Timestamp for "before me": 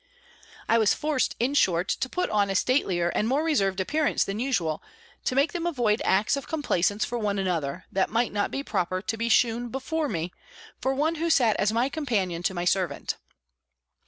9.69-10.33